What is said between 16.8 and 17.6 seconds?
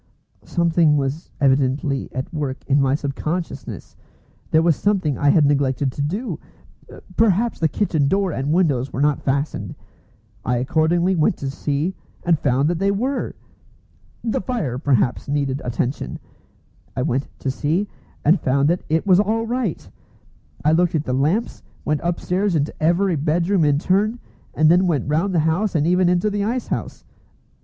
I went in to